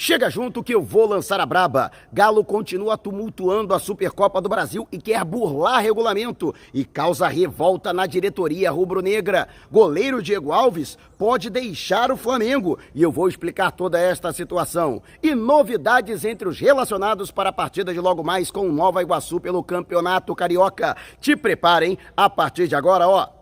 Chega 0.00 0.30
junto 0.30 0.62
que 0.62 0.72
eu 0.72 0.80
vou 0.80 1.08
lançar 1.08 1.40
a 1.40 1.44
braba. 1.44 1.90
Galo 2.12 2.44
continua 2.44 2.96
tumultuando 2.96 3.74
a 3.74 3.80
Supercopa 3.80 4.40
do 4.40 4.48
Brasil 4.48 4.86
e 4.92 4.98
quer 4.98 5.24
burlar 5.24 5.82
regulamento 5.82 6.54
e 6.72 6.84
causa 6.84 7.26
revolta 7.26 7.92
na 7.92 8.06
diretoria 8.06 8.70
rubro-negra. 8.70 9.48
Goleiro 9.68 10.22
Diego 10.22 10.52
Alves 10.52 10.96
pode 11.18 11.50
deixar 11.50 12.12
o 12.12 12.16
Flamengo 12.16 12.78
e 12.94 13.02
eu 13.02 13.10
vou 13.10 13.28
explicar 13.28 13.72
toda 13.72 13.98
esta 13.98 14.32
situação. 14.32 15.02
E 15.20 15.34
novidades 15.34 16.24
entre 16.24 16.48
os 16.48 16.60
relacionados 16.60 17.32
para 17.32 17.48
a 17.48 17.52
partida 17.52 17.92
de 17.92 17.98
logo 17.98 18.22
mais 18.22 18.52
com 18.52 18.70
Nova 18.70 19.02
Iguaçu 19.02 19.40
pelo 19.40 19.64
Campeonato 19.64 20.32
Carioca. 20.32 20.96
Te 21.20 21.34
preparem 21.34 21.98
a 22.16 22.30
partir 22.30 22.68
de 22.68 22.76
agora, 22.76 23.08
ó. 23.08 23.37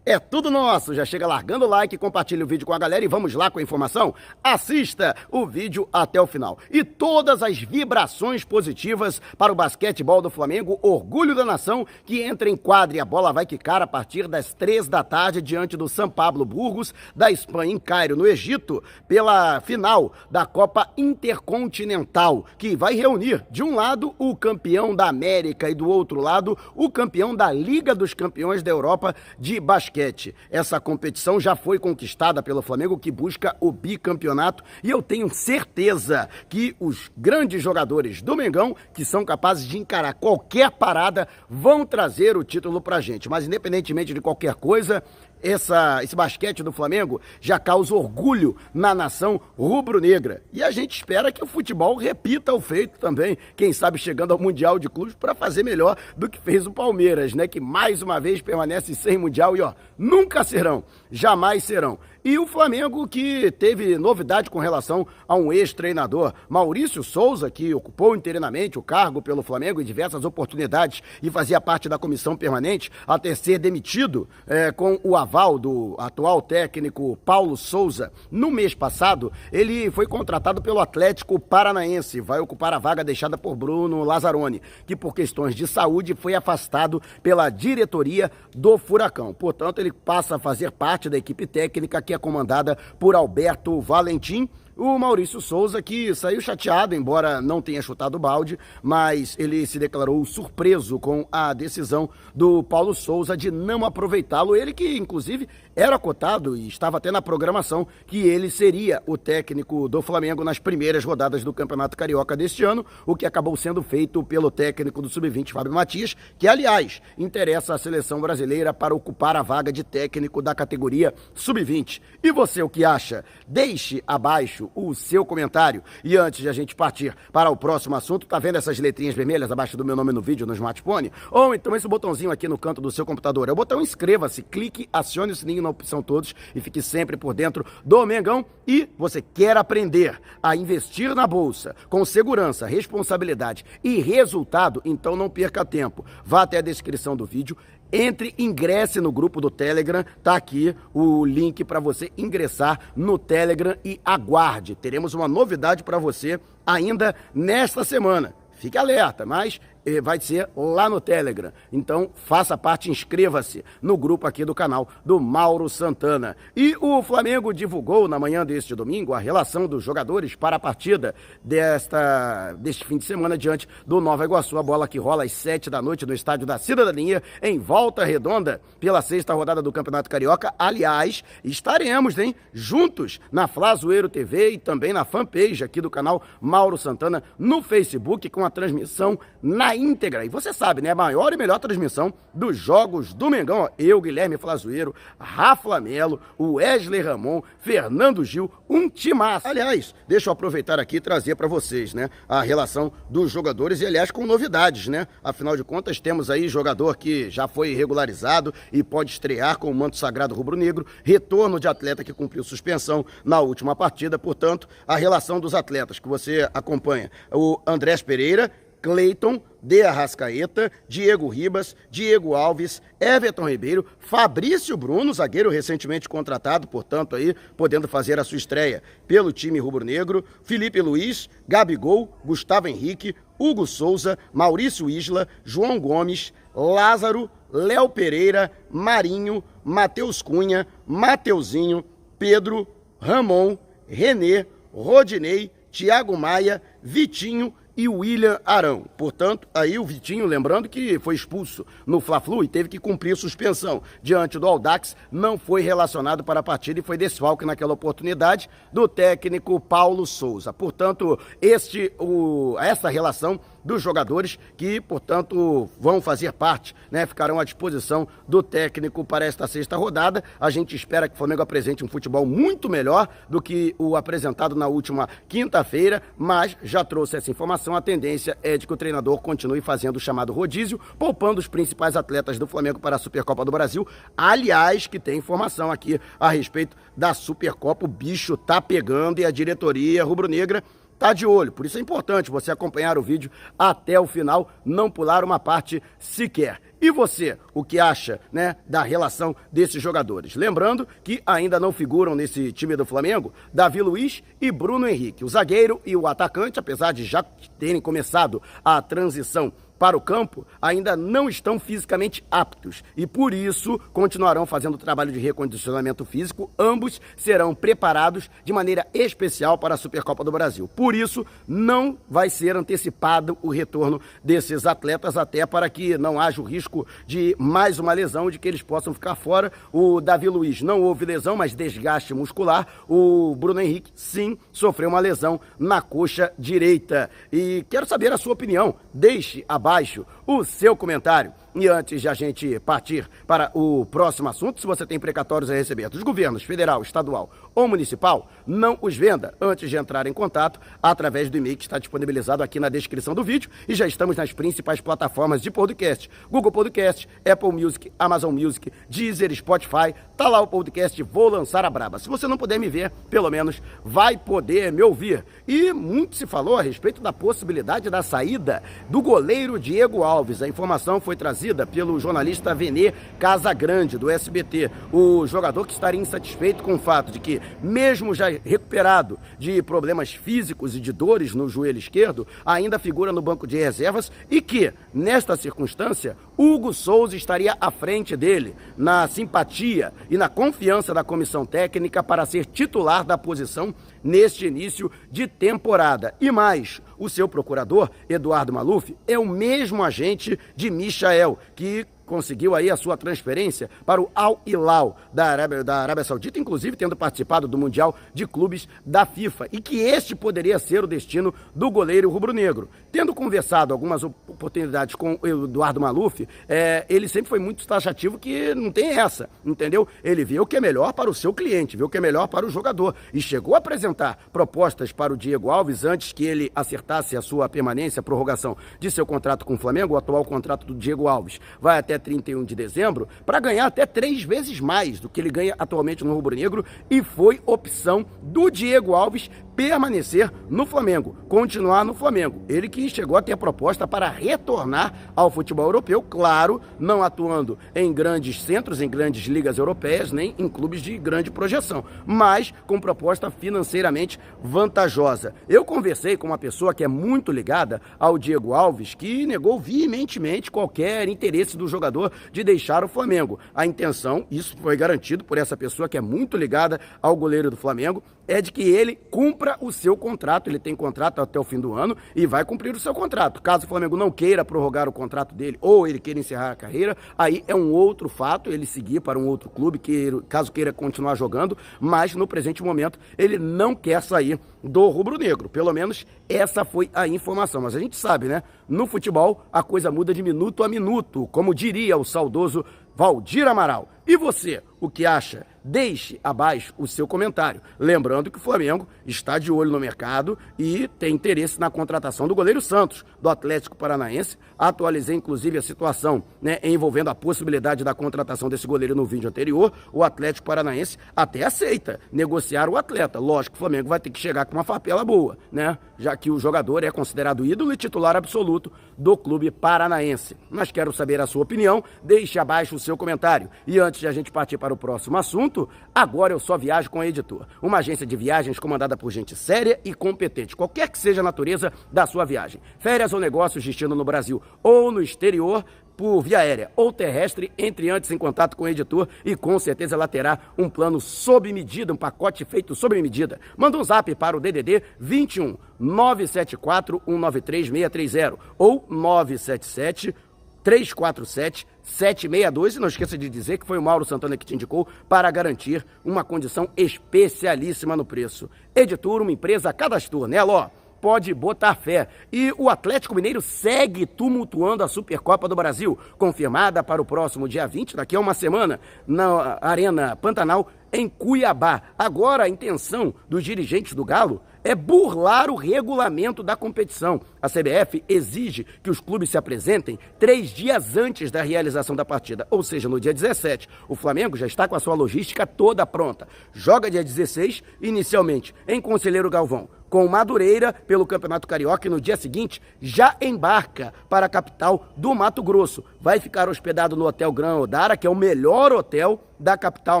É 0.08 0.20
tudo 0.20 0.52
nosso. 0.52 0.94
Já 0.94 1.04
chega 1.04 1.26
largando 1.26 1.64
o 1.64 1.68
like, 1.68 1.98
compartilha 1.98 2.44
o 2.44 2.46
vídeo 2.46 2.64
com 2.64 2.72
a 2.72 2.78
galera 2.78 3.04
e 3.04 3.08
vamos 3.08 3.34
lá 3.34 3.50
com 3.50 3.58
a 3.58 3.62
informação. 3.62 4.14
Assista 4.40 5.16
o 5.32 5.44
vídeo 5.44 5.88
até 5.92 6.20
o 6.20 6.28
final. 6.28 6.60
E 6.70 6.84
todas 6.84 7.42
as 7.42 7.58
vibrações 7.58 8.44
positivas 8.44 9.20
para 9.36 9.50
o 9.50 9.56
basquetebol 9.56 10.22
do 10.22 10.30
Flamengo, 10.30 10.78
orgulho 10.80 11.34
da 11.34 11.44
nação, 11.44 11.84
que 12.04 12.22
entra 12.22 12.48
em 12.48 12.56
quadra 12.56 12.96
e 12.96 13.00
a 13.00 13.04
bola 13.04 13.32
vai 13.32 13.44
quicar 13.44 13.82
a 13.82 13.86
partir 13.86 14.28
das 14.28 14.54
três 14.54 14.88
da 14.88 15.02
tarde 15.02 15.42
diante 15.42 15.76
do 15.76 15.88
São 15.88 16.08
Pablo 16.08 16.44
Burgos, 16.44 16.94
da 17.16 17.28
Espanha 17.28 17.72
em 17.72 17.78
Cairo, 17.80 18.14
no 18.14 18.28
Egito, 18.28 18.80
pela 19.08 19.60
final 19.60 20.12
da 20.30 20.46
Copa 20.46 20.88
Intercontinental, 20.96 22.46
que 22.56 22.76
vai 22.76 22.94
reunir 22.94 23.44
de 23.50 23.60
um 23.60 23.74
lado 23.74 24.14
o 24.20 24.36
campeão 24.36 24.94
da 24.94 25.08
América 25.08 25.68
e 25.68 25.74
do 25.74 25.88
outro 25.88 26.20
lado 26.20 26.56
o 26.76 26.88
campeão 26.88 27.34
da 27.34 27.50
Liga 27.50 27.92
dos 27.92 28.14
Campeões 28.14 28.62
da 28.62 28.70
Europa 28.70 29.12
de 29.36 29.58
basquete 29.58 29.95
basquete. 29.96 30.34
Essa 30.50 30.78
competição 30.78 31.40
já 31.40 31.56
foi 31.56 31.78
conquistada 31.78 32.42
pelo 32.42 32.60
Flamengo, 32.60 32.98
que 32.98 33.10
busca 33.10 33.56
o 33.60 33.72
bicampeonato, 33.72 34.62
e 34.84 34.90
eu 34.90 35.02
tenho 35.02 35.32
certeza 35.32 36.28
que 36.48 36.76
os 36.78 37.10
grandes 37.16 37.62
jogadores 37.62 38.20
do 38.20 38.36
Mengão, 38.36 38.76
que 38.92 39.04
são 39.04 39.24
capazes 39.24 39.66
de 39.66 39.78
encarar 39.78 40.14
qualquer 40.14 40.70
parada, 40.70 41.26
vão 41.48 41.86
trazer 41.86 42.36
o 42.36 42.44
título 42.44 42.80
pra 42.80 43.00
gente. 43.00 43.28
Mas 43.28 43.46
independentemente 43.46 44.12
de 44.12 44.20
qualquer 44.20 44.54
coisa, 44.54 45.02
essa, 45.42 46.02
esse 46.02 46.16
basquete 46.16 46.62
do 46.62 46.72
Flamengo 46.72 47.20
já 47.40 47.58
causa 47.58 47.94
orgulho 47.94 48.56
na 48.72 48.94
nação 48.94 49.40
rubro-negra. 49.56 50.42
E 50.52 50.62
a 50.62 50.70
gente 50.70 50.96
espera 50.96 51.30
que 51.30 51.42
o 51.42 51.46
futebol 51.46 51.96
repita 51.96 52.52
o 52.52 52.60
feito 52.60 52.98
também, 52.98 53.36
quem 53.54 53.72
sabe 53.72 53.98
chegando 53.98 54.32
ao 54.32 54.38
Mundial 54.38 54.78
de 54.78 54.88
Clubes 54.88 55.14
para 55.14 55.34
fazer 55.34 55.62
melhor 55.62 55.96
do 56.16 56.28
que 56.28 56.40
fez 56.40 56.66
o 56.66 56.72
Palmeiras, 56.72 57.34
né? 57.34 57.46
Que 57.46 57.60
mais 57.60 58.02
uma 58.02 58.20
vez 58.20 58.40
permanece 58.40 58.94
sem 58.94 59.18
Mundial 59.18 59.56
e 59.56 59.60
ó, 59.60 59.72
nunca 59.98 60.44
serão, 60.44 60.84
jamais 61.10 61.64
serão. 61.64 61.98
E 62.28 62.40
o 62.40 62.44
Flamengo 62.44 63.06
que 63.06 63.52
teve 63.52 63.96
novidade 63.96 64.50
com 64.50 64.58
relação 64.58 65.06
a 65.28 65.36
um 65.36 65.52
ex-treinador, 65.52 66.34
Maurício 66.48 67.00
Souza, 67.04 67.48
que 67.48 67.72
ocupou 67.72 68.16
interinamente 68.16 68.76
o 68.76 68.82
cargo 68.82 69.22
pelo 69.22 69.44
Flamengo 69.44 69.80
em 69.80 69.84
diversas 69.84 70.24
oportunidades 70.24 71.04
e 71.22 71.30
fazia 71.30 71.60
parte 71.60 71.88
da 71.88 72.00
comissão 72.00 72.36
permanente, 72.36 72.90
até 73.06 73.32
ser 73.36 73.60
demitido 73.60 74.28
é, 74.44 74.72
com 74.72 74.98
o 75.04 75.14
aval 75.14 75.56
do 75.56 75.94
atual 76.00 76.42
técnico 76.42 77.16
Paulo 77.24 77.56
Souza. 77.56 78.10
No 78.28 78.50
mês 78.50 78.74
passado, 78.74 79.32
ele 79.52 79.88
foi 79.92 80.08
contratado 80.08 80.60
pelo 80.60 80.80
Atlético 80.80 81.38
Paranaense, 81.38 82.20
vai 82.20 82.40
ocupar 82.40 82.74
a 82.74 82.80
vaga 82.80 83.04
deixada 83.04 83.38
por 83.38 83.54
Bruno 83.54 84.02
Lazzaroni, 84.02 84.60
que 84.84 84.96
por 84.96 85.14
questões 85.14 85.54
de 85.54 85.64
saúde 85.64 86.12
foi 86.12 86.34
afastado 86.34 87.00
pela 87.22 87.50
diretoria 87.50 88.32
do 88.52 88.76
Furacão. 88.76 89.32
Portanto, 89.32 89.78
ele 89.78 89.92
passa 89.92 90.34
a 90.34 90.40
fazer 90.40 90.72
parte 90.72 91.08
da 91.08 91.16
equipe 91.16 91.46
técnica 91.46 92.02
que 92.02 92.15
é 92.16 92.18
comandada 92.18 92.76
por 92.98 93.14
Alberto 93.14 93.80
Valentim 93.80 94.48
o 94.76 94.98
Maurício 94.98 95.40
Souza, 95.40 95.80
que 95.80 96.14
saiu 96.14 96.38
chateado, 96.38 96.94
embora 96.94 97.40
não 97.40 97.62
tenha 97.62 97.80
chutado 97.80 98.16
o 98.16 98.20
balde, 98.20 98.58
mas 98.82 99.34
ele 99.38 99.66
se 99.66 99.78
declarou 99.78 100.22
surpreso 100.26 100.98
com 100.98 101.26
a 101.32 101.54
decisão 101.54 102.10
do 102.34 102.62
Paulo 102.62 102.94
Souza 102.94 103.34
de 103.36 103.50
não 103.50 103.86
aproveitá-lo. 103.86 104.54
Ele 104.54 104.74
que, 104.74 104.98
inclusive, 104.98 105.48
era 105.76 105.98
cotado 105.98 106.56
e 106.56 106.66
estava 106.66 106.96
até 106.96 107.10
na 107.10 107.20
programação 107.20 107.86
que 108.06 108.26
ele 108.26 108.50
seria 108.50 109.02
o 109.06 109.18
técnico 109.18 109.90
do 109.90 110.00
Flamengo 110.00 110.42
nas 110.42 110.58
primeiras 110.58 111.04
rodadas 111.04 111.44
do 111.44 111.52
Campeonato 111.52 111.98
Carioca 111.98 112.34
deste 112.34 112.64
ano, 112.64 112.84
o 113.04 113.14
que 113.14 113.26
acabou 113.26 113.54
sendo 113.56 113.82
feito 113.82 114.22
pelo 114.24 114.50
técnico 114.50 115.02
do 115.02 115.08
Sub-20, 115.10 115.52
Fábio 115.52 115.74
Matias, 115.74 116.16
que, 116.38 116.48
aliás, 116.48 117.02
interessa 117.18 117.74
a 117.74 117.78
seleção 117.78 118.22
brasileira 118.22 118.72
para 118.72 118.94
ocupar 118.94 119.36
a 119.36 119.42
vaga 119.42 119.70
de 119.70 119.84
técnico 119.84 120.40
da 120.40 120.54
categoria 120.54 121.12
Sub-20. 121.34 122.00
E 122.22 122.32
você, 122.32 122.62
o 122.62 122.70
que 122.70 122.82
acha? 122.82 123.22
Deixe 123.46 124.02
abaixo 124.06 124.70
o 124.74 124.94
seu 124.94 125.26
comentário. 125.26 125.82
E 126.02 126.16
antes 126.16 126.40
de 126.40 126.48
a 126.48 126.54
gente 126.54 126.74
partir 126.74 127.14
para 127.30 127.50
o 127.50 127.56
próximo 127.56 127.94
assunto, 127.94 128.26
tá 128.26 128.38
vendo 128.38 128.56
essas 128.56 128.78
letrinhas 128.78 129.14
vermelhas 129.14 129.52
abaixo 129.52 129.76
do 129.76 129.84
meu 129.84 129.94
nome 129.94 130.12
no 130.14 130.22
vídeo 130.22 130.46
no 130.46 130.54
smartphone? 130.54 131.12
Ou 131.30 131.54
então 131.54 131.76
esse 131.76 131.86
botãozinho 131.86 132.30
aqui 132.30 132.48
no 132.48 132.56
canto 132.56 132.80
do 132.80 132.90
seu 132.90 133.04
computador. 133.04 133.50
É 133.50 133.52
o 133.52 133.56
botão 133.56 133.82
inscreva-se, 133.82 134.40
clique, 134.40 134.88
acione 134.90 135.32
o 135.32 135.36
sininho 135.36 135.65
na 135.66 135.70
opção 135.70 136.02
todos 136.02 136.34
e 136.54 136.60
fique 136.60 136.80
sempre 136.80 137.16
por 137.16 137.34
dentro 137.34 137.66
do 137.84 138.06
Mengão. 138.06 138.44
E 138.66 138.88
você 138.96 139.20
quer 139.20 139.56
aprender 139.56 140.20
a 140.42 140.54
investir 140.54 141.14
na 141.14 141.26
bolsa 141.26 141.74
com 141.88 142.04
segurança, 142.04 142.66
responsabilidade 142.66 143.64
e 143.82 144.00
resultado, 144.00 144.80
então 144.84 145.16
não 145.16 145.28
perca 145.28 145.64
tempo. 145.64 146.04
Vá 146.24 146.42
até 146.42 146.58
a 146.58 146.62
descrição 146.62 147.16
do 147.16 147.26
vídeo 147.26 147.56
entre, 147.92 148.34
ingresse 148.36 149.00
no 149.00 149.12
grupo 149.12 149.40
do 149.40 149.50
Telegram, 149.50 150.04
tá 150.22 150.34
aqui 150.34 150.74
o 150.92 151.24
link 151.24 151.64
para 151.64 151.78
você 151.78 152.10
ingressar 152.18 152.80
no 152.96 153.18
Telegram 153.18 153.76
e 153.84 154.00
aguarde. 154.04 154.74
Teremos 154.74 155.14
uma 155.14 155.28
novidade 155.28 155.84
para 155.84 155.98
você 155.98 156.40
ainda 156.66 157.14
nesta 157.32 157.84
semana. 157.84 158.34
Fique 158.58 158.78
alerta, 158.78 159.26
mas 159.26 159.60
vai 160.02 160.18
ser 160.20 160.48
lá 160.56 160.88
no 160.88 161.00
Telegram. 161.00 161.52
Então, 161.72 162.10
faça 162.14 162.58
parte, 162.58 162.90
inscreva-se 162.90 163.64
no 163.80 163.96
grupo 163.96 164.26
aqui 164.26 164.44
do 164.44 164.54
canal 164.54 164.88
do 165.04 165.20
Mauro 165.20 165.68
Santana. 165.68 166.36
E 166.56 166.76
o 166.80 167.02
Flamengo 167.02 167.52
divulgou 167.52 168.08
na 168.08 168.18
manhã 168.18 168.44
deste 168.44 168.74
domingo 168.74 169.14
a 169.14 169.18
relação 169.18 169.68
dos 169.68 169.84
jogadores 169.84 170.34
para 170.34 170.56
a 170.56 170.60
partida 170.60 171.14
desta, 171.42 172.52
deste 172.54 172.84
fim 172.84 172.98
de 172.98 173.04
semana 173.04 173.38
diante 173.38 173.68
do 173.86 174.00
Nova 174.00 174.24
Iguaçu. 174.24 174.58
A 174.58 174.62
bola 174.62 174.88
que 174.88 174.98
rola 174.98 175.22
às 175.22 175.32
sete 175.32 175.70
da 175.70 175.80
noite 175.80 176.04
no 176.04 176.12
Estádio 176.14 176.46
da 176.46 176.58
Cidadania, 176.58 177.22
em 177.40 177.58
Volta 177.58 178.04
Redonda, 178.04 178.60
pela 178.80 179.00
sexta 179.00 179.34
rodada 179.34 179.62
do 179.62 179.72
Campeonato 179.72 180.10
Carioca. 180.10 180.52
Aliás, 180.58 181.22
estaremos, 181.44 182.18
hein, 182.18 182.34
juntos 182.52 183.20
na 183.30 183.46
Flazoeiro 183.46 184.08
TV 184.08 184.50
e 184.50 184.58
também 184.58 184.92
na 184.92 185.04
fanpage 185.04 185.62
aqui 185.62 185.80
do 185.80 185.90
canal 185.90 186.22
Mauro 186.40 186.76
Santana 186.76 187.22
no 187.38 187.62
Facebook 187.62 188.28
com 188.28 188.44
a 188.44 188.50
transmissão 188.50 189.18
na 189.42 189.75
íntegra. 189.76 190.24
E 190.24 190.28
você 190.28 190.52
sabe, 190.52 190.82
né? 190.82 190.90
A 190.90 190.94
maior 190.94 191.32
e 191.32 191.36
melhor 191.36 191.58
transmissão 191.58 192.12
dos 192.32 192.56
jogos 192.56 193.12
do 193.12 193.30
Mengão. 193.30 193.68
Eu, 193.78 194.00
Guilherme 194.00 194.36
Flazoeiro, 194.36 194.94
Rafa 195.18 195.80
Melo, 195.80 196.20
Wesley 196.38 197.00
Ramon, 197.00 197.42
Fernando 197.58 198.24
Gil, 198.24 198.50
um 198.68 198.88
timaço. 198.88 199.46
Aliás, 199.46 199.94
deixa 200.08 200.28
eu 200.28 200.32
aproveitar 200.32 200.80
aqui 200.80 200.96
e 200.96 201.00
trazer 201.00 201.34
para 201.34 201.46
vocês, 201.46 201.94
né? 201.94 202.08
A 202.28 202.42
relação 202.42 202.92
dos 203.08 203.30
jogadores 203.30 203.80
e, 203.80 203.86
aliás, 203.86 204.10
com 204.10 204.26
novidades, 204.26 204.88
né? 204.88 205.06
Afinal 205.22 205.56
de 205.56 205.64
contas, 205.64 206.00
temos 206.00 206.30
aí 206.30 206.48
jogador 206.48 206.96
que 206.96 207.30
já 207.30 207.46
foi 207.46 207.74
regularizado 207.74 208.52
e 208.72 208.82
pode 208.82 209.10
estrear 209.10 209.58
com 209.58 209.70
o 209.70 209.74
manto 209.74 209.96
sagrado 209.96 210.34
rubro-negro, 210.34 210.86
retorno 211.04 211.60
de 211.60 211.68
atleta 211.68 212.04
que 212.04 212.12
cumpriu 212.12 212.42
suspensão 212.42 213.04
na 213.24 213.40
última 213.40 213.74
partida, 213.74 214.18
portanto, 214.18 214.68
a 214.86 214.96
relação 214.96 215.40
dos 215.40 215.54
atletas 215.54 215.98
que 215.98 216.08
você 216.08 216.48
acompanha. 216.54 217.10
O 217.32 217.60
Andrés 217.66 218.02
Pereira, 218.02 218.50
Cleiton, 218.80 219.40
De 219.62 219.82
Arrascaeta, 219.82 220.70
Diego 220.88 221.28
Ribas, 221.28 221.74
Diego 221.90 222.34
Alves, 222.34 222.80
Everton 223.00 223.48
Ribeiro, 223.48 223.84
Fabrício 223.98 224.76
Bruno, 224.76 225.12
zagueiro 225.12 225.50
recentemente 225.50 226.08
contratado, 226.08 226.68
portanto 226.68 227.16
aí 227.16 227.34
podendo 227.56 227.88
fazer 227.88 228.20
a 228.20 228.24
sua 228.24 228.38
estreia 228.38 228.82
pelo 229.06 229.32
time 229.32 229.58
rubro-negro, 229.58 230.24
Felipe 230.42 230.80
Luiz, 230.80 231.28
Gabigol, 231.48 232.16
Gustavo 232.24 232.68
Henrique, 232.68 233.14
Hugo 233.38 233.66
Souza, 233.66 234.18
Maurício 234.32 234.88
Isla, 234.88 235.26
João 235.44 235.78
Gomes, 235.80 236.32
Lázaro, 236.54 237.30
Léo 237.52 237.88
Pereira, 237.88 238.50
Marinho, 238.70 239.42
Matheus 239.64 240.22
Cunha, 240.22 240.66
Mateuzinho, 240.86 241.84
Pedro, 242.18 242.66
Ramon, 242.98 243.58
Renê, 243.88 244.46
Rodinei, 244.72 245.50
Thiago 245.70 246.16
Maia, 246.16 246.62
Vitinho 246.82 247.52
e 247.76 247.88
William 247.88 248.40
Arão. 248.44 248.84
Portanto, 248.96 249.46
aí 249.54 249.78
o 249.78 249.84
Vitinho, 249.84 250.26
lembrando 250.26 250.68
que 250.68 250.98
foi 250.98 251.14
expulso 251.14 251.66
no 251.86 252.00
Fla-Flu 252.00 252.42
e 252.42 252.48
teve 252.48 252.68
que 252.68 252.78
cumprir 252.78 253.16
suspensão 253.16 253.82
diante 254.02 254.38
do 254.38 254.46
Aldax, 254.46 254.96
não 255.12 255.36
foi 255.36 255.62
relacionado 255.62 256.24
para 256.24 256.40
a 256.40 256.42
partida 256.42 256.80
e 256.80 256.82
foi 256.82 256.96
desfalque 256.96 257.44
naquela 257.44 257.74
oportunidade 257.74 258.48
do 258.72 258.88
técnico 258.88 259.60
Paulo 259.60 260.06
Souza. 260.06 260.52
Portanto, 260.52 261.18
este, 261.40 261.92
o, 261.98 262.56
essa 262.58 262.88
relação 262.88 263.38
dos 263.66 263.82
jogadores 263.82 264.38
que, 264.56 264.80
portanto, 264.80 265.68
vão 265.78 266.00
fazer 266.00 266.32
parte, 266.32 266.74
né, 266.90 267.04
ficarão 267.04 267.40
à 267.40 267.44
disposição 267.44 268.06
do 268.26 268.42
técnico 268.42 269.04
para 269.04 269.24
esta 269.24 269.46
sexta 269.48 269.76
rodada. 269.76 270.22
A 270.40 270.48
gente 270.48 270.76
espera 270.76 271.08
que 271.08 271.14
o 271.14 271.18
Flamengo 271.18 271.42
apresente 271.42 271.84
um 271.84 271.88
futebol 271.88 272.24
muito 272.24 272.68
melhor 272.70 273.08
do 273.28 273.42
que 273.42 273.74
o 273.76 273.96
apresentado 273.96 274.54
na 274.54 274.68
última 274.68 275.08
quinta-feira, 275.28 276.00
mas 276.16 276.56
já 276.62 276.84
trouxe 276.84 277.16
essa 277.16 277.30
informação. 277.30 277.74
A 277.74 277.82
tendência 277.82 278.38
é 278.42 278.56
de 278.56 278.66
que 278.66 278.72
o 278.72 278.76
treinador 278.76 279.20
continue 279.20 279.60
fazendo 279.60 279.96
o 279.96 280.00
chamado 280.00 280.32
rodízio, 280.32 280.80
poupando 280.98 281.40
os 281.40 281.48
principais 281.48 281.96
atletas 281.96 282.38
do 282.38 282.46
Flamengo 282.46 282.78
para 282.78 282.96
a 282.96 282.98
Supercopa 282.98 283.44
do 283.44 283.50
Brasil. 283.50 283.86
Aliás, 284.16 284.86
que 284.86 285.00
tem 285.00 285.18
informação 285.18 285.72
aqui 285.72 286.00
a 286.20 286.30
respeito 286.30 286.76
da 286.96 287.12
Supercopa. 287.12 287.84
O 287.84 287.88
bicho 287.88 288.36
tá 288.36 288.60
pegando 288.60 289.18
e 289.18 289.24
a 289.24 289.30
diretoria 289.30 290.04
rubro-negra 290.04 290.62
tá 290.98 291.12
de 291.12 291.26
olho. 291.26 291.52
Por 291.52 291.66
isso 291.66 291.78
é 291.78 291.80
importante 291.80 292.30
você 292.30 292.50
acompanhar 292.50 292.98
o 292.98 293.02
vídeo 293.02 293.30
até 293.58 293.98
o 293.98 294.06
final, 294.06 294.50
não 294.64 294.90
pular 294.90 295.24
uma 295.24 295.38
parte 295.38 295.82
sequer. 295.98 296.60
E 296.80 296.90
você, 296.90 297.38
o 297.54 297.64
que 297.64 297.78
acha, 297.78 298.20
né, 298.30 298.56
da 298.66 298.82
relação 298.82 299.34
desses 299.50 299.82
jogadores? 299.82 300.36
Lembrando 300.36 300.86
que 301.02 301.22
ainda 301.24 301.58
não 301.58 301.72
figuram 301.72 302.14
nesse 302.14 302.52
time 302.52 302.76
do 302.76 302.84
Flamengo 302.84 303.32
Davi 303.52 303.80
Luiz 303.80 304.22
e 304.40 304.52
Bruno 304.52 304.86
Henrique, 304.86 305.24
o 305.24 305.28
zagueiro 305.28 305.80
e 305.86 305.96
o 305.96 306.06
atacante, 306.06 306.58
apesar 306.58 306.92
de 306.92 307.04
já 307.04 307.22
terem 307.58 307.80
começado 307.80 308.42
a 308.62 308.82
transição 308.82 309.52
para 309.78 309.96
o 309.96 310.00
campo 310.00 310.46
ainda 310.60 310.96
não 310.96 311.28
estão 311.28 311.58
fisicamente 311.58 312.24
aptos 312.30 312.82
e 312.96 313.06
por 313.06 313.32
isso 313.32 313.78
continuarão 313.92 314.46
fazendo 314.46 314.74
o 314.74 314.78
trabalho 314.78 315.12
de 315.12 315.18
recondicionamento 315.18 316.04
físico. 316.04 316.50
Ambos 316.58 317.00
serão 317.16 317.54
preparados 317.54 318.30
de 318.44 318.52
maneira 318.52 318.86
especial 318.94 319.58
para 319.58 319.74
a 319.74 319.78
Supercopa 319.78 320.24
do 320.24 320.32
Brasil. 320.32 320.68
Por 320.68 320.94
isso, 320.94 321.24
não 321.46 321.98
vai 322.08 322.30
ser 322.30 322.56
antecipado 322.56 323.36
o 323.42 323.50
retorno 323.50 324.00
desses 324.22 324.66
atletas, 324.66 325.16
até 325.16 325.44
para 325.46 325.68
que 325.68 325.98
não 325.98 326.20
haja 326.20 326.40
o 326.40 326.44
risco 326.44 326.86
de 327.06 327.34
mais 327.38 327.78
uma 327.78 327.92
lesão, 327.92 328.30
de 328.30 328.38
que 328.38 328.48
eles 328.48 328.62
possam 328.62 328.94
ficar 328.94 329.14
fora. 329.14 329.52
O 329.72 330.00
Davi 330.00 330.28
Luiz 330.28 330.62
não 330.62 330.82
houve 330.82 331.04
lesão, 331.04 331.36
mas 331.36 331.54
desgaste 331.54 332.14
muscular. 332.14 332.66
O 332.88 333.34
Bruno 333.36 333.60
Henrique, 333.60 333.92
sim, 333.94 334.38
sofreu 334.52 334.88
uma 334.88 335.00
lesão 335.00 335.40
na 335.58 335.80
coxa 335.80 336.32
direita. 336.38 337.10
E 337.32 337.64
quero 337.68 337.86
saber 337.86 338.12
a 338.12 338.18
sua 338.18 338.32
opinião. 338.32 338.74
Deixe 338.92 339.44
a 339.48 339.58
abaixo 339.66 340.06
o 340.24 340.44
seu 340.44 340.76
comentário. 340.76 341.32
E 341.58 341.68
antes 341.68 342.02
de 342.02 342.08
a 342.08 342.12
gente 342.12 342.60
partir 342.60 343.08
para 343.26 343.50
o 343.54 343.86
próximo 343.86 344.28
assunto, 344.28 344.60
se 344.60 344.66
você 344.66 344.84
tem 344.84 345.00
precatórios 345.00 345.50
a 345.50 345.54
receber 345.54 345.88
dos 345.88 346.02
governos 346.02 346.42
federal, 346.42 346.82
estadual 346.82 347.30
ou 347.54 347.66
municipal, 347.66 348.28
não 348.46 348.76
os 348.82 348.94
venda 348.94 349.32
antes 349.40 349.70
de 349.70 349.74
entrar 349.74 350.06
em 350.06 350.12
contato 350.12 350.60
através 350.82 351.30
do 351.30 351.38
e-mail 351.38 351.56
que 351.56 351.62
está 351.62 351.78
disponibilizado 351.78 352.42
aqui 352.42 352.60
na 352.60 352.68
descrição 352.68 353.14
do 353.14 353.24
vídeo 353.24 353.48
e 353.66 353.74
já 353.74 353.86
estamos 353.86 354.18
nas 354.18 354.34
principais 354.34 354.82
plataformas 354.82 355.40
de 355.40 355.50
podcast: 355.50 356.10
Google 356.30 356.52
Podcast, 356.52 357.08
Apple 357.24 357.52
Music, 357.52 357.90
Amazon 357.98 358.34
Music, 358.34 358.70
Deezer, 358.86 359.34
Spotify. 359.34 359.94
Tá 360.14 360.28
lá 360.28 360.42
o 360.42 360.46
podcast 360.46 361.02
Vou 361.02 361.30
Lançar 361.30 361.64
a 361.64 361.70
Braba. 361.70 361.98
Se 361.98 362.08
você 362.08 362.26
não 362.26 362.36
puder 362.36 362.58
me 362.58 362.68
ver, 362.68 362.90
pelo 363.08 363.30
menos 363.30 363.62
vai 363.82 364.18
poder 364.18 364.70
me 364.70 364.82
ouvir. 364.82 365.24
E 365.48 365.72
muito 365.72 366.16
se 366.16 366.26
falou 366.26 366.58
a 366.58 366.62
respeito 366.62 367.00
da 367.00 367.14
possibilidade 367.14 367.88
da 367.88 368.02
saída 368.02 368.62
do 368.90 369.00
goleiro 369.00 369.58
Diego 369.58 370.02
Alves. 370.02 370.42
A 370.42 370.48
informação 370.48 371.00
foi 371.00 371.16
trazida 371.16 371.45
pelo 371.54 372.00
jornalista 372.00 372.54
Venê 372.54 372.92
Casagrande, 373.18 373.98
do 373.98 374.10
SBT. 374.10 374.70
O 374.92 375.26
jogador 375.26 375.66
que 375.66 375.72
estaria 375.72 376.00
insatisfeito 376.00 376.62
com 376.62 376.74
o 376.74 376.78
fato 376.78 377.12
de 377.12 377.18
que, 377.18 377.40
mesmo 377.62 378.14
já 378.14 378.28
recuperado 378.28 379.18
de 379.38 379.62
problemas 379.62 380.12
físicos 380.12 380.74
e 380.74 380.80
de 380.80 380.92
dores 380.92 381.34
no 381.34 381.48
joelho 381.48 381.78
esquerdo, 381.78 382.26
ainda 382.44 382.78
figura 382.78 383.12
no 383.12 383.22
banco 383.22 383.46
de 383.46 383.56
reservas 383.56 384.10
e 384.30 384.40
que, 384.40 384.72
nesta 384.92 385.36
circunstância, 385.36 386.16
Hugo 386.36 386.72
Souza 386.72 387.16
estaria 387.16 387.56
à 387.60 387.70
frente 387.70 388.16
dele, 388.16 388.54
na 388.76 389.06
simpatia 389.08 389.92
e 390.10 390.16
na 390.16 390.28
confiança 390.28 390.92
da 390.92 391.04
comissão 391.04 391.46
técnica 391.46 392.02
para 392.02 392.26
ser 392.26 392.44
titular 392.46 393.04
da 393.04 393.16
posição 393.16 393.74
neste 394.02 394.46
início 394.46 394.90
de 395.10 395.26
temporada. 395.26 396.14
E 396.20 396.30
mais, 396.30 396.80
o 396.98 397.08
seu 397.08 397.28
procurador, 397.28 397.90
Eduardo 398.08 398.52
Maluf, 398.52 398.96
é 399.06 399.18
o 399.18 399.26
mesmo 399.26 399.82
agente 399.82 400.38
de 400.54 400.70
Michael, 400.70 401.38
que 401.54 401.86
conseguiu 402.06 402.54
aí 402.54 402.70
a 402.70 402.76
sua 402.76 402.96
transferência 402.96 403.68
para 403.84 404.00
o 404.00 404.10
Al 404.14 404.40
Hilal 404.46 404.96
da 405.12 405.26
Arábia, 405.26 405.64
da 405.64 405.76
Arábia 405.82 406.04
Saudita, 406.04 406.38
inclusive 406.38 406.76
tendo 406.76 406.96
participado 406.96 407.48
do 407.48 407.58
Mundial 407.58 407.96
de 408.14 408.26
Clubes 408.26 408.68
da 408.84 409.04
FIFA, 409.04 409.48
e 409.52 409.60
que 409.60 409.80
este 409.80 410.14
poderia 410.14 410.58
ser 410.58 410.84
o 410.84 410.86
destino 410.86 411.34
do 411.54 411.70
goleiro 411.70 412.08
rubro-negro. 412.08 412.68
Tendo 412.92 413.14
conversado 413.14 413.74
algumas 413.74 414.04
oportunidades 414.04 414.94
com 414.94 415.18
o 415.20 415.26
Eduardo 415.26 415.80
Maluf, 415.80 416.26
é, 416.48 416.86
ele 416.88 417.08
sempre 417.08 417.28
foi 417.28 417.38
muito 417.38 417.66
taxativo 417.66 418.18
que 418.18 418.54
não 418.54 418.70
tem 418.70 418.98
essa, 418.98 419.28
entendeu? 419.44 419.86
Ele 420.02 420.24
vê 420.24 420.38
o 420.38 420.46
que 420.46 420.56
é 420.56 420.60
melhor 420.60 420.92
para 420.92 421.10
o 421.10 421.14
seu 421.14 421.34
cliente, 421.34 421.76
vê 421.76 421.84
o 421.84 421.88
que 421.88 421.98
é 421.98 422.00
melhor 422.00 422.28
para 422.28 422.46
o 422.46 422.50
jogador, 422.50 422.94
e 423.12 423.20
chegou 423.20 423.54
a 423.54 423.58
apresentar 423.58 424.18
propostas 424.32 424.92
para 424.92 425.12
o 425.12 425.16
Diego 425.16 425.50
Alves 425.50 425.84
antes 425.84 426.12
que 426.12 426.24
ele 426.24 426.50
acertasse 426.54 427.16
a 427.16 427.22
sua 427.22 427.48
permanência, 427.48 428.02
prorrogação 428.02 428.56
de 428.78 428.90
seu 428.90 429.04
contrato 429.04 429.44
com 429.44 429.54
o 429.54 429.58
Flamengo, 429.58 429.94
o 429.94 429.96
atual 429.96 430.24
contrato 430.24 430.66
do 430.66 430.74
Diego 430.74 431.08
Alves 431.08 431.40
vai 431.60 431.78
até 431.78 431.95
31 431.98 432.44
de 432.44 432.54
dezembro 432.54 433.08
para 433.24 433.40
ganhar 433.40 433.66
até 433.66 433.86
três 433.86 434.22
vezes 434.22 434.60
mais 434.60 435.00
do 435.00 435.08
que 435.08 435.20
ele 435.20 435.30
ganha 435.30 435.54
atualmente 435.58 436.04
no 436.04 436.14
Rubro 436.14 436.34
Negro 436.34 436.64
e 436.90 437.02
foi 437.02 437.40
opção 437.46 438.04
do 438.22 438.50
Diego 438.50 438.94
Alves 438.94 439.30
permanecer 439.56 440.30
no 440.50 440.66
Flamengo, 440.66 441.16
continuar 441.28 441.84
no 441.84 441.94
Flamengo. 441.94 442.42
Ele 442.46 442.68
que 442.68 442.88
chegou 442.90 443.16
a 443.16 443.22
ter 443.22 443.32
a 443.32 443.36
proposta 443.36 443.88
para 443.88 444.08
retornar 444.08 444.92
ao 445.16 445.30
futebol 445.30 445.64
europeu, 445.64 446.02
claro, 446.02 446.60
não 446.78 447.02
atuando 447.02 447.58
em 447.74 447.92
grandes 447.92 448.42
centros, 448.42 448.82
em 448.82 448.88
grandes 448.88 449.26
ligas 449.26 449.56
europeias, 449.56 450.12
nem 450.12 450.34
em 450.38 450.48
clubes 450.48 450.82
de 450.82 450.98
grande 450.98 451.30
projeção, 451.30 451.84
mas 452.04 452.52
com 452.66 452.78
proposta 452.78 453.30
financeiramente 453.30 454.20
vantajosa. 454.42 455.34
Eu 455.48 455.64
conversei 455.64 456.16
com 456.16 456.26
uma 456.26 456.38
pessoa 456.38 456.74
que 456.74 456.84
é 456.84 456.88
muito 456.88 457.32
ligada 457.32 457.80
ao 457.98 458.18
Diego 458.18 458.52
Alves, 458.52 458.94
que 458.94 459.26
negou 459.26 459.58
veementemente 459.58 460.50
qualquer 460.50 461.08
interesse 461.08 461.56
do 461.56 461.66
jogador 461.66 462.12
de 462.30 462.44
deixar 462.44 462.84
o 462.84 462.88
Flamengo. 462.88 463.38
A 463.54 463.64
intenção, 463.64 464.26
isso 464.30 464.54
foi 464.58 464.76
garantido 464.76 465.24
por 465.24 465.38
essa 465.38 465.56
pessoa 465.56 465.88
que 465.88 465.96
é 465.96 466.00
muito 466.00 466.36
ligada 466.36 466.78
ao 467.00 467.16
goleiro 467.16 467.50
do 467.50 467.56
Flamengo, 467.56 468.02
é 468.28 468.42
de 468.42 468.52
que 468.52 468.62
ele 468.62 468.96
cumpra 469.10 469.45
o 469.60 469.70
seu 469.70 469.96
contrato. 469.96 470.48
Ele 470.48 470.58
tem 470.58 470.74
contrato 470.74 471.20
até 471.20 471.38
o 471.38 471.44
fim 471.44 471.60
do 471.60 471.74
ano 471.74 471.96
e 472.14 472.26
vai 472.26 472.44
cumprir 472.44 472.74
o 472.74 472.80
seu 472.80 472.92
contrato. 472.92 473.40
Caso 473.42 473.66
o 473.66 473.68
Flamengo 473.68 473.96
não 473.96 474.10
queira 474.10 474.44
prorrogar 474.44 474.88
o 474.88 474.92
contrato 474.92 475.34
dele 475.34 475.58
ou 475.60 475.86
ele 475.86 476.00
queira 476.00 476.18
encerrar 476.18 476.50
a 476.50 476.56
carreira, 476.56 476.96
aí 477.16 477.44
é 477.46 477.54
um 477.54 477.70
outro 477.70 478.08
fato 478.08 478.50
ele 478.50 478.66
seguir 478.66 479.00
para 479.00 479.18
um 479.18 479.26
outro 479.26 479.48
clube, 479.48 479.78
que, 479.78 480.10
caso 480.28 480.50
queira 480.50 480.72
continuar 480.72 481.14
jogando, 481.14 481.56
mas 481.78 482.14
no 482.14 482.26
presente 482.26 482.62
momento 482.62 482.98
ele 483.16 483.38
não 483.38 483.74
quer 483.74 484.02
sair 484.02 484.40
do 484.64 484.88
rubro-negro. 484.88 485.48
Pelo 485.48 485.72
menos 485.72 486.06
essa 486.28 486.64
foi 486.64 486.90
a 486.92 487.06
informação. 487.06 487.62
Mas 487.62 487.76
a 487.76 487.78
gente 487.78 487.96
sabe, 487.96 488.26
né? 488.26 488.42
No 488.68 488.86
futebol 488.86 489.44
a 489.52 489.62
coisa 489.62 489.90
muda 489.90 490.12
de 490.12 490.22
minuto 490.22 490.64
a 490.64 490.68
minuto, 490.68 491.28
como 491.30 491.54
diria 491.54 491.96
o 491.96 492.04
saudoso 492.04 492.64
Valdir 492.94 493.46
Amaral. 493.46 493.88
E 494.06 494.16
você, 494.16 494.62
o 494.80 494.88
que 494.88 495.04
acha? 495.04 495.46
Deixe 495.68 496.20
abaixo 496.22 496.72
o 496.78 496.86
seu 496.86 497.08
comentário. 497.08 497.60
Lembrando 497.76 498.30
que 498.30 498.38
o 498.38 498.40
Flamengo 498.40 498.86
está 499.04 499.36
de 499.36 499.50
olho 499.50 499.72
no 499.72 499.80
mercado 499.80 500.38
e 500.56 500.86
tem 500.86 501.12
interesse 501.12 501.58
na 501.58 501.68
contratação 501.68 502.28
do 502.28 502.36
goleiro 502.36 502.60
Santos, 502.60 503.04
do 503.20 503.28
Atlético 503.28 503.76
Paranaense. 503.76 504.38
Atualizei, 504.56 505.16
inclusive, 505.16 505.58
a 505.58 505.62
situação 505.62 506.22
né, 506.40 506.60
envolvendo 506.62 507.08
a 507.08 507.16
possibilidade 507.16 507.82
da 507.82 507.92
contratação 507.94 508.48
desse 508.48 508.64
goleiro 508.64 508.94
no 508.94 509.04
vídeo 509.04 509.28
anterior. 509.28 509.72
O 509.92 510.04
Atlético 510.04 510.46
Paranaense 510.46 510.98
até 511.16 511.42
aceita 511.42 511.98
negociar 512.12 512.68
o 512.68 512.76
atleta. 512.76 513.18
Lógico 513.18 513.56
o 513.56 513.58
Flamengo 513.58 513.88
vai 513.88 513.98
ter 513.98 514.10
que 514.10 514.20
chegar 514.20 514.46
com 514.46 514.52
uma 514.56 514.64
papela 514.64 515.04
boa, 515.04 515.36
né? 515.50 515.76
Já 515.98 516.16
que 516.16 516.30
o 516.30 516.38
jogador 516.38 516.84
é 516.84 516.92
considerado 516.92 517.44
ídolo 517.44 517.72
e 517.72 517.76
titular 517.76 518.14
absoluto 518.14 518.70
do 518.96 519.16
clube 519.16 519.50
paranaense. 519.50 520.36
Mas 520.48 520.70
quero 520.70 520.92
saber 520.92 521.20
a 521.20 521.26
sua 521.26 521.42
opinião. 521.42 521.82
Deixe 522.04 522.38
abaixo 522.38 522.76
o 522.76 522.78
seu 522.78 522.96
comentário. 522.96 523.50
E 523.66 523.80
antes 523.80 523.98
de 523.98 524.06
a 524.06 524.12
gente 524.12 524.30
partir 524.30 524.58
para 524.58 524.72
o 524.72 524.76
próximo 524.76 525.16
assunto, 525.16 525.55
agora 525.94 526.32
eu 526.32 526.38
só 526.38 526.58
viajo 526.58 526.90
com 526.90 527.00
a 527.00 527.06
Editor, 527.06 527.46
uma 527.62 527.78
agência 527.78 528.06
de 528.06 528.16
viagens 528.16 528.58
comandada 528.58 528.96
por 528.96 529.10
gente 529.10 529.34
séria 529.34 529.80
e 529.84 529.94
competente, 529.94 530.56
qualquer 530.56 530.88
que 530.88 530.98
seja 530.98 531.20
a 531.20 531.24
natureza 531.24 531.72
da 531.92 532.06
sua 532.06 532.24
viagem. 532.24 532.60
Férias 532.78 533.12
ou 533.12 533.20
negócios 533.20 533.64
destino 533.64 533.94
no 533.94 534.04
Brasil 534.04 534.42
ou 534.62 534.90
no 534.90 535.00
exterior, 535.00 535.64
por 535.96 536.20
via 536.20 536.40
aérea 536.40 536.70
ou 536.76 536.92
terrestre, 536.92 537.50
entre 537.56 537.88
antes 537.88 538.10
em 538.10 538.18
contato 538.18 538.56
com 538.56 538.64
o 538.64 538.68
editor 538.68 539.08
e 539.24 539.34
com 539.34 539.58
certeza 539.58 539.94
ela 539.94 540.06
terá 540.06 540.38
um 540.58 540.68
plano 540.68 541.00
sob 541.00 541.50
medida, 541.52 541.92
um 541.92 541.96
pacote 541.96 542.44
feito 542.44 542.74
sob 542.74 543.00
medida. 543.00 543.40
Manda 543.56 543.78
um 543.78 543.84
zap 543.84 544.14
para 544.14 544.36
o 544.36 544.40
DDD 544.40 544.82
21 544.98 545.56
974 545.78 547.00
193 547.06 547.68
630 547.68 548.38
ou 548.58 548.84
977 548.88 550.14
347 550.62 551.66
762. 551.86 552.76
E 552.76 552.80
não 552.80 552.88
esqueça 552.88 553.16
de 553.16 553.30
dizer 553.30 553.58
que 553.58 553.66
foi 553.66 553.78
o 553.78 553.82
Mauro 553.82 554.04
Santana 554.04 554.36
que 554.36 554.44
te 554.44 554.54
indicou 554.54 554.86
para 555.08 555.30
garantir 555.30 555.86
uma 556.04 556.22
condição 556.22 556.68
especialíssima 556.76 557.96
no 557.96 558.04
preço. 558.04 558.50
Editor, 558.74 559.22
uma 559.22 559.32
empresa 559.32 559.72
cadastrou, 559.72 560.28
né, 560.28 560.42
Ló? 560.42 560.68
pode 561.00 561.32
botar 561.34 561.74
fé. 561.74 562.08
E 562.32 562.52
o 562.58 562.68
Atlético 562.68 563.14
Mineiro 563.14 563.40
segue 563.40 564.06
tumultuando 564.06 564.82
a 564.82 564.88
Supercopa 564.88 565.46
do 565.46 565.54
Brasil, 565.54 565.96
confirmada 566.18 566.82
para 566.82 567.00
o 567.00 567.04
próximo 567.04 567.48
dia 567.48 567.66
20, 567.66 567.96
daqui 567.96 568.16
a 568.16 568.20
uma 568.20 568.34
semana, 568.34 568.80
na 569.06 569.58
Arena 569.60 570.16
Pantanal, 570.16 570.68
em 570.92 571.08
Cuiabá. 571.08 571.82
Agora, 571.98 572.44
a 572.44 572.48
intenção 572.48 573.14
dos 573.28 573.44
dirigentes 573.44 573.94
do 573.94 574.04
Galo 574.04 574.42
é 574.66 574.74
burlar 574.74 575.48
o 575.48 575.54
regulamento 575.54 576.42
da 576.42 576.56
competição. 576.56 577.20
A 577.40 577.48
CBF 577.48 578.02
exige 578.08 578.66
que 578.82 578.90
os 578.90 578.98
clubes 578.98 579.30
se 579.30 579.38
apresentem 579.38 579.96
três 580.18 580.50
dias 580.50 580.96
antes 580.96 581.30
da 581.30 581.40
realização 581.40 581.94
da 581.94 582.04
partida, 582.04 582.48
ou 582.50 582.64
seja, 582.64 582.88
no 582.88 582.98
dia 582.98 583.14
17. 583.14 583.68
O 583.88 583.94
Flamengo 583.94 584.36
já 584.36 584.44
está 584.44 584.66
com 584.66 584.74
a 584.74 584.80
sua 584.80 584.96
logística 584.96 585.46
toda 585.46 585.86
pronta. 585.86 586.26
Joga 586.52 586.90
dia 586.90 587.04
16, 587.04 587.62
inicialmente 587.80 588.52
em 588.66 588.80
Conselheiro 588.80 589.30
Galvão 589.30 589.68
com 589.88 590.06
Madureira 590.08 590.72
pelo 590.72 591.06
Campeonato 591.06 591.46
Carioca 591.46 591.86
e 591.86 591.90
no 591.90 592.00
dia 592.00 592.16
seguinte 592.16 592.60
já 592.80 593.16
embarca 593.20 593.94
para 594.08 594.26
a 594.26 594.28
capital 594.28 594.88
do 594.96 595.14
Mato 595.14 595.42
Grosso. 595.42 595.84
Vai 596.00 596.18
ficar 596.18 596.48
hospedado 596.48 596.96
no 596.96 597.06
Hotel 597.06 597.32
Gran 597.32 597.56
Odara, 597.56 597.96
que 597.96 598.06
é 598.06 598.10
o 598.10 598.14
melhor 598.14 598.72
hotel 598.72 599.20
da 599.38 599.56
capital 599.56 600.00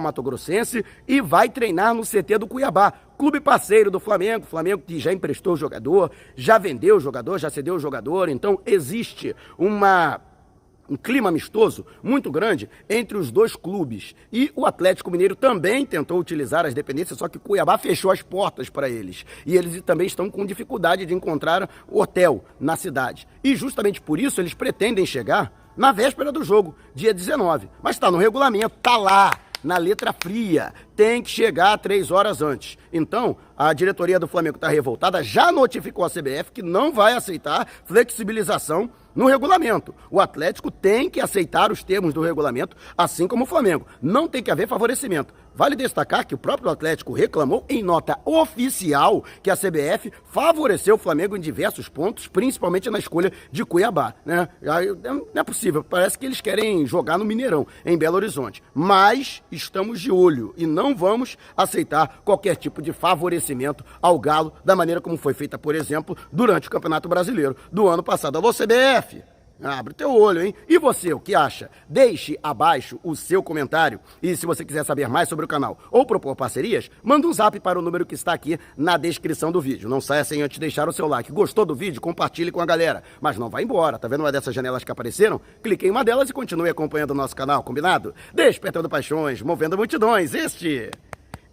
mato-grossense, 0.00 0.84
e 1.06 1.20
vai 1.20 1.48
treinar 1.48 1.94
no 1.94 2.02
CT 2.02 2.38
do 2.38 2.46
Cuiabá, 2.46 2.92
clube 3.16 3.40
parceiro 3.40 3.90
do 3.90 3.98
Flamengo, 3.98 4.46
Flamengo 4.46 4.82
que 4.86 4.98
já 4.98 5.12
emprestou 5.12 5.54
o 5.54 5.56
jogador, 5.56 6.10
já 6.36 6.58
vendeu 6.58 6.96
o 6.96 7.00
jogador, 7.00 7.38
já 7.38 7.50
cedeu 7.50 7.74
o 7.74 7.78
jogador, 7.78 8.28
então 8.28 8.60
existe 8.66 9.34
uma 9.58 10.20
um 10.88 10.96
clima 10.96 11.28
amistoso 11.28 11.84
muito 12.02 12.30
grande 12.30 12.68
entre 12.88 13.16
os 13.16 13.30
dois 13.30 13.56
clubes. 13.56 14.14
E 14.32 14.50
o 14.54 14.64
Atlético 14.64 15.10
Mineiro 15.10 15.34
também 15.34 15.84
tentou 15.84 16.18
utilizar 16.18 16.64
as 16.64 16.74
dependências, 16.74 17.18
só 17.18 17.28
que 17.28 17.38
Cuiabá 17.38 17.76
fechou 17.76 18.10
as 18.10 18.22
portas 18.22 18.70
para 18.70 18.88
eles. 18.88 19.26
E 19.44 19.56
eles 19.56 19.82
também 19.82 20.06
estão 20.06 20.30
com 20.30 20.46
dificuldade 20.46 21.04
de 21.04 21.14
encontrar 21.14 21.68
hotel 21.90 22.44
na 22.58 22.76
cidade. 22.76 23.26
E 23.42 23.56
justamente 23.56 24.00
por 24.00 24.20
isso 24.20 24.40
eles 24.40 24.54
pretendem 24.54 25.04
chegar 25.04 25.52
na 25.76 25.92
véspera 25.92 26.32
do 26.32 26.42
jogo, 26.42 26.74
dia 26.94 27.12
19. 27.12 27.68
Mas 27.82 27.96
está 27.96 28.10
no 28.10 28.16
regulamento, 28.16 28.76
está 28.76 28.96
lá 28.96 29.32
na 29.66 29.76
letra 29.76 30.12
fria. 30.12 30.72
Tem 30.94 31.20
que 31.20 31.28
chegar 31.28 31.76
três 31.78 32.10
horas 32.10 32.40
antes. 32.40 32.78
Então, 32.92 33.36
a 33.58 33.72
diretoria 33.72 34.18
do 34.18 34.28
Flamengo 34.28 34.56
está 34.56 34.68
revoltada, 34.68 35.22
já 35.22 35.50
notificou 35.50 36.04
a 36.04 36.10
CBF 36.10 36.52
que 36.52 36.62
não 36.62 36.92
vai 36.92 37.14
aceitar 37.14 37.66
flexibilização 37.84 38.88
no 39.14 39.26
regulamento. 39.26 39.94
O 40.10 40.20
Atlético 40.20 40.70
tem 40.70 41.10
que 41.10 41.20
aceitar 41.20 41.72
os 41.72 41.82
termos 41.82 42.14
do 42.14 42.20
regulamento, 42.20 42.76
assim 42.96 43.26
como 43.26 43.44
o 43.44 43.46
Flamengo. 43.46 43.86
Não 44.00 44.28
tem 44.28 44.42
que 44.42 44.50
haver 44.50 44.68
favorecimento. 44.68 45.34
Vale 45.56 45.74
destacar 45.74 46.26
que 46.26 46.34
o 46.34 46.38
próprio 46.38 46.70
Atlético 46.70 47.14
reclamou 47.14 47.64
em 47.66 47.82
nota 47.82 48.18
oficial 48.26 49.24
que 49.42 49.50
a 49.50 49.56
CBF 49.56 50.12
favoreceu 50.24 50.96
o 50.96 50.98
Flamengo 50.98 51.34
em 51.34 51.40
diversos 51.40 51.88
pontos, 51.88 52.28
principalmente 52.28 52.90
na 52.90 52.98
escolha 52.98 53.32
de 53.50 53.64
Cuiabá. 53.64 54.14
Né? 54.24 54.46
Não 55.02 55.26
é 55.34 55.42
possível, 55.42 55.82
parece 55.82 56.18
que 56.18 56.26
eles 56.26 56.42
querem 56.42 56.84
jogar 56.86 57.16
no 57.16 57.24
Mineirão, 57.24 57.66
em 57.86 57.96
Belo 57.96 58.16
Horizonte. 58.16 58.62
Mas 58.74 59.42
estamos 59.50 59.98
de 59.98 60.12
olho 60.12 60.52
e 60.58 60.66
não 60.66 60.94
vamos 60.94 61.38
aceitar 61.56 62.20
qualquer 62.22 62.56
tipo 62.56 62.82
de 62.82 62.92
favorecimento 62.92 63.82
ao 64.02 64.18
Galo, 64.18 64.52
da 64.62 64.76
maneira 64.76 65.00
como 65.00 65.16
foi 65.16 65.32
feita, 65.32 65.58
por 65.58 65.74
exemplo, 65.74 66.14
durante 66.30 66.68
o 66.68 66.70
Campeonato 66.70 67.08
Brasileiro 67.08 67.56
do 67.72 67.88
ano 67.88 68.02
passado. 68.02 68.36
Alô, 68.36 68.52
CBF! 68.52 69.35
Abre 69.62 69.94
teu 69.94 70.12
olho, 70.14 70.42
hein? 70.42 70.54
E 70.68 70.78
você, 70.78 71.14
o 71.14 71.20
que 71.20 71.34
acha? 71.34 71.70
Deixe 71.88 72.38
abaixo 72.42 73.00
o 73.02 73.16
seu 73.16 73.42
comentário. 73.42 73.98
E 74.22 74.36
se 74.36 74.44
você 74.44 74.64
quiser 74.64 74.84
saber 74.84 75.08
mais 75.08 75.28
sobre 75.28 75.44
o 75.44 75.48
canal 75.48 75.78
ou 75.90 76.04
propor 76.04 76.36
parcerias, 76.36 76.90
manda 77.02 77.26
um 77.26 77.32
zap 77.32 77.58
para 77.60 77.78
o 77.78 77.82
número 77.82 78.04
que 78.04 78.14
está 78.14 78.32
aqui 78.32 78.58
na 78.76 78.96
descrição 78.96 79.50
do 79.50 79.60
vídeo. 79.60 79.88
Não 79.88 80.00
saia 80.00 80.24
sem 80.24 80.42
antes 80.42 80.58
deixar 80.58 80.88
o 80.88 80.92
seu 80.92 81.06
like. 81.06 81.32
Gostou 81.32 81.64
do 81.64 81.74
vídeo? 81.74 82.00
Compartilhe 82.00 82.52
com 82.52 82.60
a 82.60 82.66
galera. 82.66 83.02
Mas 83.20 83.38
não 83.38 83.48
vá 83.48 83.62
embora. 83.62 83.98
Tá 83.98 84.08
vendo 84.08 84.20
uma 84.20 84.32
dessas 84.32 84.54
janelas 84.54 84.84
que 84.84 84.92
apareceram? 84.92 85.40
Clique 85.62 85.86
em 85.86 85.90
uma 85.90 86.04
delas 86.04 86.28
e 86.28 86.32
continue 86.32 86.68
acompanhando 86.68 87.12
o 87.12 87.14
nosso 87.14 87.34
canal, 87.34 87.62
combinado? 87.62 88.14
Despertando 88.34 88.88
paixões, 88.88 89.40
movendo 89.40 89.76
multidões. 89.76 90.34
Este 90.34 90.90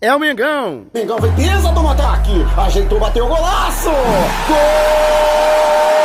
é 0.02 0.14
o 0.14 0.20
Mengão. 0.20 0.88
Mengão 0.94 1.18
vem 1.20 1.34
pesa 1.36 1.72
do 1.72 1.88
ataque. 1.88 2.32
Ajeitou, 2.58 3.00
bateu 3.00 3.26
o 3.26 3.30
golaço. 3.30 3.90
Gol! 4.48 6.03